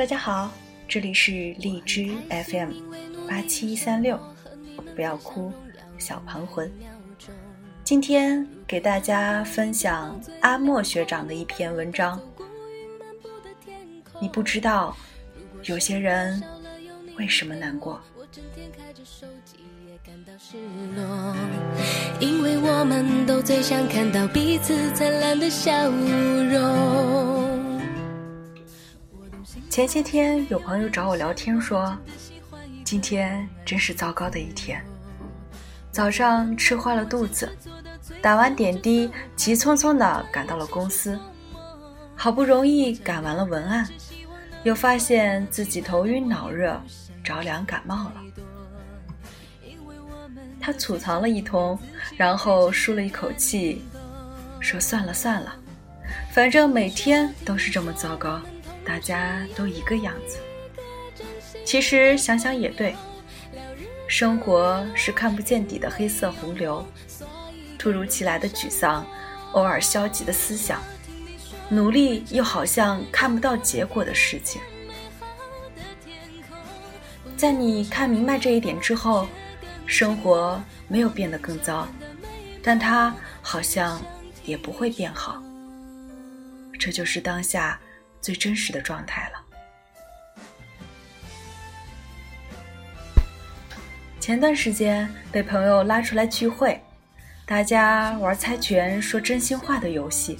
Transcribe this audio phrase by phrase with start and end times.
[0.00, 0.50] 大家好，
[0.88, 2.70] 这里是荔枝 FM
[3.28, 4.18] 八七三六，
[4.96, 5.52] 不要哭，
[5.98, 6.72] 小盘魂。
[7.84, 12.18] 今天给大家分享阿莫学长的一篇文章。
[14.18, 14.96] 你不知道，
[15.64, 16.42] 有些人
[17.18, 18.00] 为什么难过？
[22.18, 27.09] 因为我们都最想看到彼此灿烂的笑容。
[29.70, 31.96] 前些天有朋友找我聊天说，
[32.84, 34.84] 今天真是糟糕的一天。
[35.92, 37.48] 早上吃坏了肚子，
[38.20, 41.16] 打完点滴，急匆匆的赶到了公司，
[42.16, 43.88] 好不容易赶完了文案，
[44.64, 46.82] 又发现自己头晕脑热，
[47.22, 48.14] 着凉感冒了。
[50.60, 51.78] 他吐槽了一通，
[52.16, 53.84] 然后舒了一口气，
[54.58, 55.54] 说：“算了算了，
[56.32, 58.40] 反正每天都是这么糟糕，
[58.90, 60.38] 大家都一个样子。”
[61.64, 62.96] 其实想想也对，
[64.08, 66.84] 生活是看不见底的黑色洪流，
[67.78, 69.06] 突如其来的沮丧，
[69.52, 70.82] 偶尔消极的思想，
[71.68, 74.60] 努力又好像看不到结果的事情。
[77.36, 79.28] 在你看明白这一点之后。
[79.86, 81.88] 生活没有变得更糟，
[82.62, 84.00] 但它好像
[84.44, 85.42] 也不会变好。
[86.78, 87.76] 这就是当下
[88.20, 89.40] 最真实的状态了。
[94.18, 96.80] 前段时间被朋友拉出来聚会，
[97.46, 100.38] 大家玩猜拳说真心话的游戏。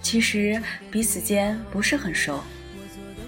[0.00, 0.60] 其实
[0.90, 2.42] 彼此间不是很熟。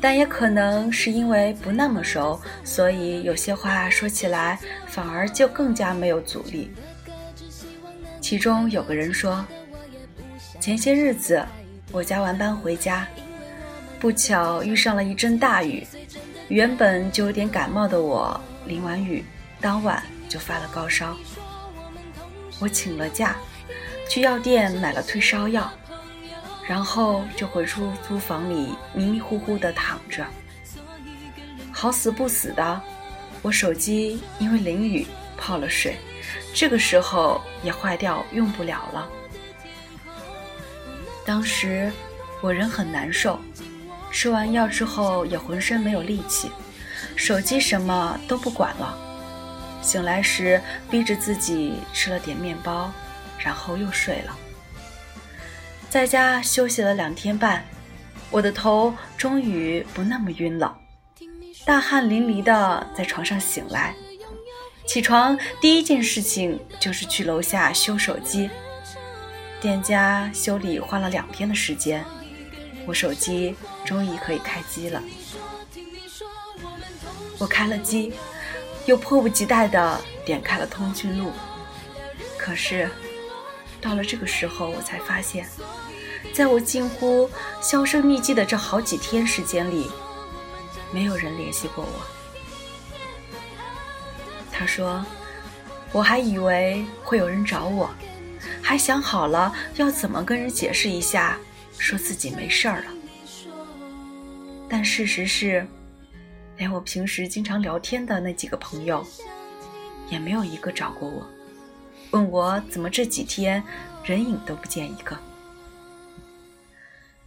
[0.03, 6.73] 但也可能是因为不那么熟，所以有些话说起来反而就更加没有阻力。
[8.19, 9.45] 其中有个人说
[10.59, 11.45] ：“前些日子
[11.93, 13.07] 我加完班回家，
[13.99, 15.87] 不巧遇上了一阵大雨，
[16.49, 19.25] 原本就有点感冒的我，淋完雨
[19.61, 21.17] 当晚就发了高烧。
[22.61, 23.37] 我请了假，
[24.09, 25.71] 去药店买了退烧药。”
[26.69, 30.25] 然后就回出租房里迷迷糊糊的躺着，
[31.73, 32.81] 好死不死的，
[33.43, 35.05] 我手机因为淋雨
[35.37, 35.97] 泡了水，
[36.55, 39.09] 这个时候也坏掉用不了了。
[41.25, 41.93] 当时
[42.41, 43.39] 我人很难受，
[44.11, 46.51] 吃完药之后也浑身没有力气，
[47.17, 48.99] 手机什么都不管了。
[49.83, 50.61] 醒来时
[50.91, 52.93] 逼着自己吃了点面包，
[53.39, 54.37] 然后又睡了。
[55.89, 57.65] 在家休息了两天半，
[58.31, 60.77] 我的头终于不那么晕了，
[61.65, 63.95] 大汗淋漓的在床上醒来。
[64.87, 68.51] 起床第一件事情就是去楼下修手机，
[69.61, 72.05] 店家修理花了两天的时间，
[72.87, 73.55] 我手机
[73.85, 75.03] 终于可以开机了。
[77.39, 78.13] 我开了机，
[78.87, 81.31] 又迫不及待的点开了通讯录，
[82.39, 82.89] 可是。
[83.83, 85.47] 到了这个时候，我才发现，
[86.35, 87.31] 在我近乎
[87.63, 89.91] 销声匿迹的这好几天时间里，
[90.93, 92.07] 没有人联系过我。
[94.53, 95.03] 他说
[95.93, 97.89] ：“我还以为会有人找我，
[98.71, 101.37] 还想好了要怎么跟人解释一下，
[101.77, 102.93] 说自己没事儿了。
[104.69, 105.67] 但事实是，
[106.57, 109.05] 连我平时经常聊天的那几个朋友，
[110.09, 111.29] 也没有一个找过我。”
[112.13, 113.61] 问我怎么这几天
[114.05, 115.19] 人影都不见一个？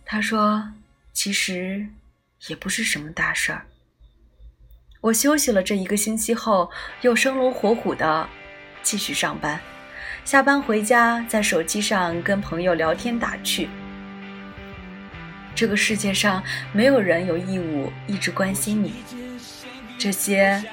[0.06, 0.66] 他说
[1.12, 1.86] ：“其实
[2.48, 3.66] 也不是什么大事儿。
[5.02, 6.72] 我休息了这一个星期后，
[7.02, 8.30] 又生龙活虎的
[8.82, 9.60] 继续上班。
[10.26, 13.70] 下班回家，在手机上跟朋友聊天打趣。
[15.54, 16.42] 这个世界上
[16.72, 18.94] 没有人有义务一直关心你，
[20.00, 20.64] 这些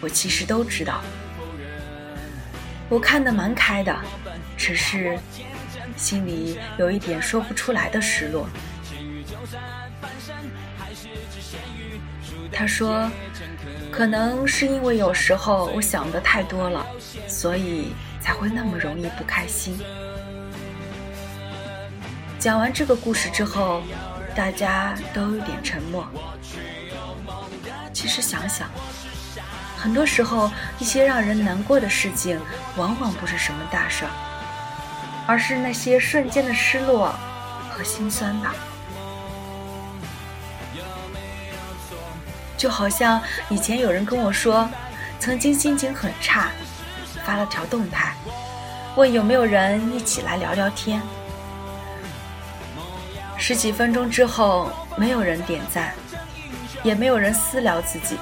[0.00, 1.02] 我其实都知道。”
[2.88, 3.94] 我看得蛮开的，
[4.56, 5.18] 只是
[5.96, 8.48] 心里有一点说不出来的失落。
[12.52, 13.10] 他说
[13.90, 16.86] ：“可能是因为有时候我想的太多了，
[17.26, 17.92] 所以
[18.22, 19.78] 才会那么容易不开心。”
[22.38, 23.82] 讲完这个故事之后，
[24.34, 26.08] 大家都有点沉默。
[27.92, 28.68] 其实想想。
[29.76, 30.48] 很多时候，
[30.78, 32.40] 一些让人难过的事情，
[32.76, 34.10] 往往不是什么大事儿，
[35.26, 37.12] 而是那些瞬间的失落
[37.68, 38.54] 和心酸吧。
[42.56, 44.70] 就好像以前有人跟我说，
[45.18, 46.52] 曾经心情很差，
[47.24, 48.14] 发了条动态，
[48.96, 51.00] 问有没有人一起来聊聊天。
[53.38, 55.92] 十几分钟之后，没有人点赞，
[56.82, 58.16] 也没有人私聊自己，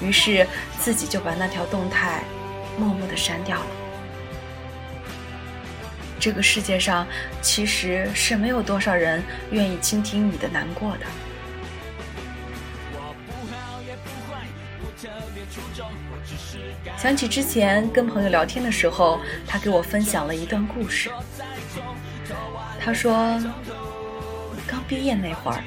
[0.00, 0.46] 于是
[0.78, 2.22] 自己就把那条动态
[2.78, 3.66] 默默的删掉了。
[6.18, 7.06] 这个世界上
[7.42, 11.06] 其实是没有多少人愿意倾听你的难过的。
[16.96, 21.10] 想起之前跟朋友聊天的时候，他给我分享了一段故事。
[22.80, 23.38] 他说，
[24.66, 25.62] 刚毕业那会儿，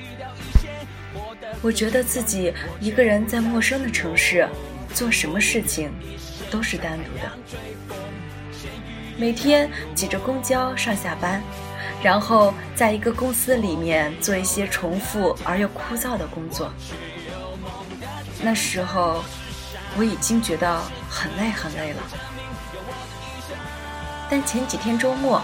[1.62, 4.50] 我觉得自己一个人在陌生的城市，
[4.94, 5.92] 做什么事情
[6.50, 7.32] 都是单独的。
[9.16, 11.42] 每天挤着公交上下班，
[12.02, 16.74] 然后在一个公司里面做一些重复而又枯燥的工作。
[18.42, 19.24] 那时候。
[20.00, 22.02] 我已经觉得很累很累了，
[24.30, 25.42] 但前几天周末，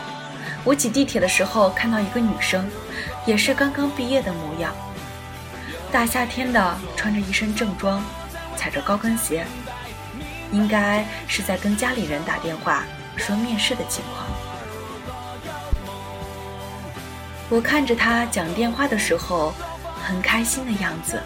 [0.63, 2.65] 我挤地铁的时候看到一个女生，
[3.25, 4.73] 也是刚刚毕业的模样，
[5.91, 8.01] 大夏天的穿着一身正装，
[8.55, 9.45] 踩着高跟鞋，
[10.53, 12.85] 应该是在跟家里人打电话
[13.17, 14.25] 说面试的情况。
[17.49, 19.53] 我看着她讲电话的时候，
[20.01, 21.21] 很开心的样子。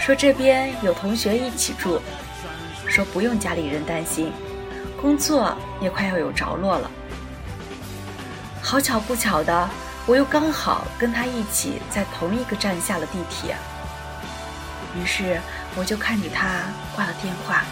[0.00, 2.00] 说这边有同学一起住，
[2.88, 4.32] 说不用家里人担心，
[4.98, 6.90] 工作也快要有着落了。
[8.62, 9.68] 好巧不巧的，
[10.06, 13.54] 我又刚好跟他一起在同一个站下了地铁，
[14.96, 15.38] 于是
[15.76, 16.62] 我就看着他
[16.96, 17.64] 挂了电话。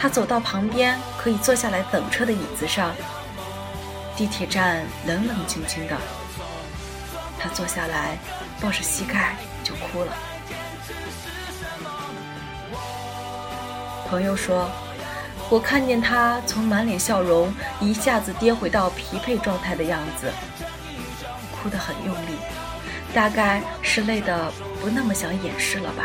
[0.00, 2.94] 他走到旁边可以坐下来等车的椅子上，
[4.16, 5.96] 地铁站冷冷清清的，
[7.38, 8.16] 他坐下来
[8.62, 10.12] 抱着膝盖就哭了。
[14.08, 14.70] 朋友说
[15.50, 20.32] ：“我看见他从满脸笑容一下子跌回到疲惫状态的样子，
[21.52, 22.38] 哭得很用力，
[23.12, 24.50] 大概是累得
[24.80, 26.04] 不那么想掩饰了吧。”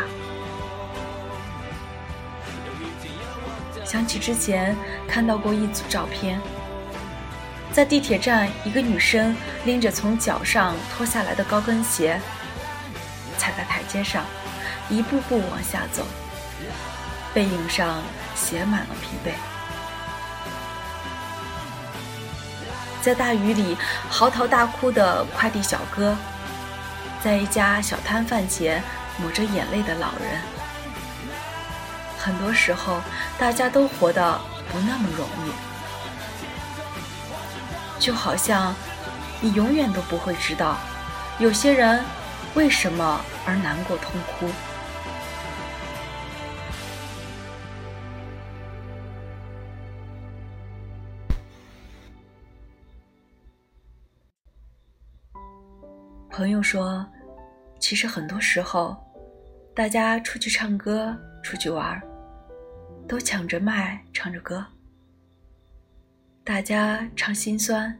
[3.84, 4.76] 想起之前
[5.08, 6.40] 看到过一组照片，
[7.72, 9.34] 在地铁站，一个女生
[9.64, 12.20] 拎着从脚上脱下来的高跟鞋，
[13.38, 14.24] 踩在台阶上，
[14.90, 16.04] 一步步往下走。
[17.34, 18.00] 背影上
[18.36, 19.32] 写满了疲惫，
[23.02, 23.76] 在大雨里
[24.08, 26.16] 嚎啕大哭的快递小哥，
[27.24, 28.80] 在一家小摊贩前
[29.18, 30.40] 抹着眼泪的老人。
[32.16, 33.00] 很多时候，
[33.36, 34.40] 大家都活得
[34.70, 35.50] 不那么容易，
[37.98, 38.72] 就好像
[39.40, 40.76] 你永远都不会知道，
[41.40, 42.04] 有些人
[42.54, 44.48] 为什么而难过痛哭。
[56.44, 57.02] 朋友说
[57.80, 58.94] ：“其实很多时候，
[59.74, 61.98] 大家出去唱歌、出去玩，
[63.08, 64.62] 都抢着麦唱着歌。
[66.44, 67.98] 大家唱心酸，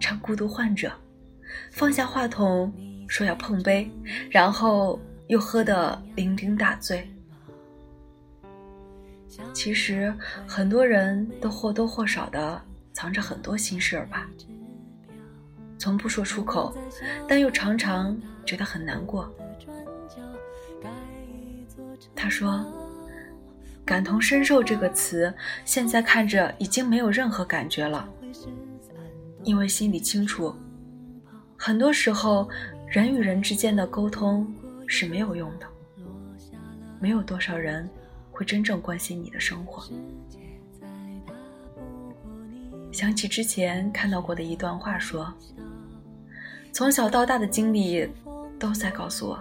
[0.00, 0.92] 唱孤独患者，
[1.70, 2.74] 放下话筒
[3.06, 3.88] 说要碰杯，
[4.28, 7.08] 然后又喝得酩酊大醉。
[9.54, 10.12] 其实
[10.48, 12.60] 很多人都或多或少的
[12.92, 14.28] 藏着很多心事儿吧。”
[15.82, 16.72] 从不说出口，
[17.26, 19.28] 但又常常觉得很难过。
[22.14, 22.64] 他说
[23.84, 25.34] ：“感同身受这个词，
[25.64, 28.08] 现在看着已经没有任何感觉了，
[29.42, 30.54] 因为心里清楚，
[31.56, 32.48] 很多时候
[32.86, 34.54] 人与人之间的沟通
[34.86, 35.66] 是没有用的，
[37.00, 37.90] 没有多少人
[38.30, 39.82] 会真正关心你的生活。”
[42.92, 45.34] 想起之前看到过的一段话，说。
[46.72, 48.08] 从小到大的经历，
[48.58, 49.38] 都在告诉我，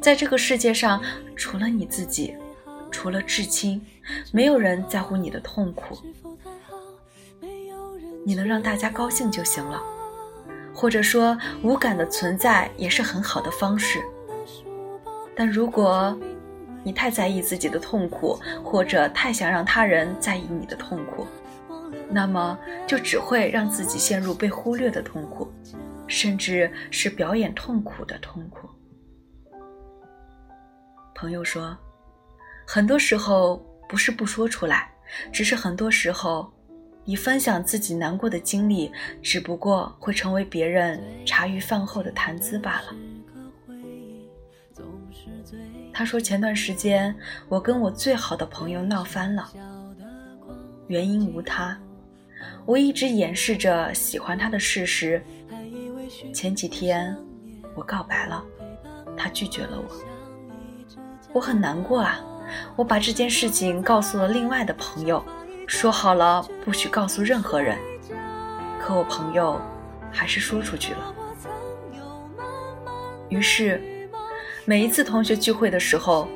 [0.00, 1.02] 在这个世界上，
[1.36, 2.34] 除了你自己，
[2.90, 3.80] 除了至亲，
[4.32, 5.98] 没有人在乎你的痛苦。
[8.24, 9.82] 你能让大家高兴就行了，
[10.74, 14.00] 或者说无感的存在也是很好的方式。
[15.36, 16.18] 但如果
[16.82, 21.26] 你太在意自己的痛苦，或者太想让他人在意你的痛苦，
[22.08, 25.49] 那么就只会让自己陷入被忽略的痛苦。
[26.10, 28.68] 甚至是表演痛苦的痛苦。
[31.14, 31.76] 朋友说，
[32.66, 34.90] 很多时候不是不说出来，
[35.32, 36.52] 只是很多时候，
[37.04, 38.90] 你分享自己难过的经历，
[39.22, 42.96] 只不过会成为别人茶余饭后的谈资罢了。
[45.92, 47.14] 他说，前段时间
[47.48, 49.48] 我跟我最好的朋友闹翻了，
[50.88, 51.78] 原因无他，
[52.66, 55.22] 我一直掩饰着喜欢他的事实。
[56.34, 57.16] 前几天，
[57.74, 58.44] 我告白了，
[59.16, 59.96] 他拒绝了我。
[61.32, 62.20] 我很难过啊！
[62.76, 65.24] 我把这件事情告诉了另外的朋友，
[65.66, 67.78] 说好了不许告诉任何人。
[68.78, 69.60] 可我朋友
[70.12, 71.14] 还是说出去了。
[73.28, 74.08] 于是，
[74.64, 76.28] 每一次同学聚会的时候，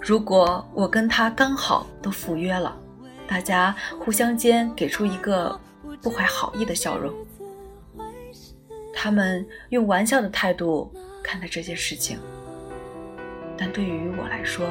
[0.00, 2.76] 如果我跟他刚好都赴约了，
[3.28, 5.58] 大家互相间给出一个
[6.00, 7.12] 不怀好意的笑容。
[9.06, 12.18] 他们用玩笑的态度看待这件事情，
[13.56, 14.66] 但对于我来说，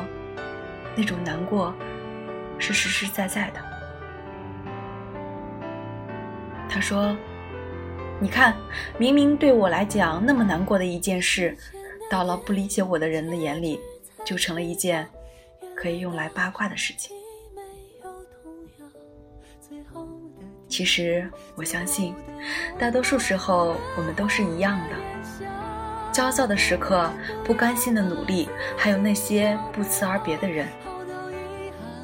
[0.93, 1.73] 那种难过
[2.59, 3.61] 是实实在在的。
[6.67, 7.15] 他说
[8.19, 8.53] ：“你看，
[8.97, 11.57] 明明对我来讲那么难过的一件事，
[12.11, 13.79] 到了不理解我的人的眼里，
[14.25, 15.07] 就成了一件
[15.73, 17.14] 可以用来八卦的事情。”
[20.75, 22.13] 其实，我相信，
[22.77, 25.41] 大多数时候我们都是一样的。
[26.11, 27.09] 焦躁的时刻，
[27.45, 30.67] 不甘心的努力，还有那些不辞而别的人，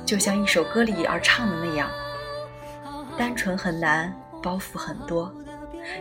[0.06, 1.90] 就像一首歌里而唱的那样：
[3.18, 5.36] 单纯很难，包袱很多，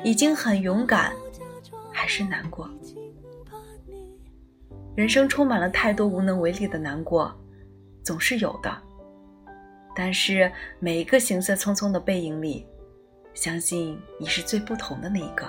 [0.05, 1.13] 已经很勇敢，
[1.91, 2.71] 还是难过。
[4.95, 7.37] 人生充满了太多无能为力的难过，
[8.05, 8.73] 总是有的。
[10.03, 12.65] 但是每一个行色匆匆的背影里，
[13.35, 15.47] 相信你是最不同的那一个。